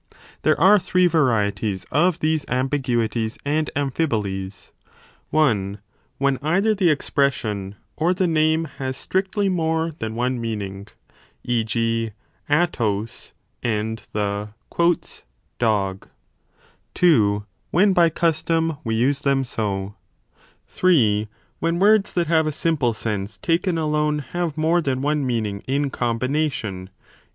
[0.11, 4.71] 1 There are 15 three varieties of these ambiguities and amphibolies:
[5.31, 5.77] (i)
[6.17, 10.87] When either the expression or the name has strictly more than one meaning,
[11.43, 11.63] e.
[11.63, 12.13] g.
[12.49, 13.05] aero?
[13.61, 14.49] and the
[15.59, 16.07] dog;
[16.95, 19.93] (2) when by custom we use them so;
[20.65, 21.27] (3)
[21.59, 25.91] when words that have a simple sense taken alone have more than one meaning in
[25.91, 26.61] com 1 Cf.
[26.63, 26.67] PI.
[26.87, 26.89] Euthyd.